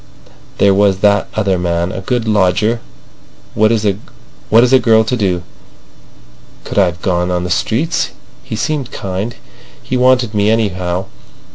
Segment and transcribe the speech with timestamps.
[0.57, 2.79] There was that other man—a good lodger.
[3.53, 5.43] What is a girl to do?
[6.63, 8.09] Could I've gone on the streets?
[8.43, 9.35] He seemed kind.
[9.83, 11.05] He wanted me, anyhow.